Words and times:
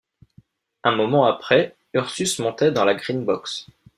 Un 0.83 0.93
moment 0.93 1.25
après, 1.25 1.75
Ursus 1.93 2.39
montait 2.39 2.71
dans 2.71 2.85
la 2.85 2.95
Green-Box. 2.95 3.67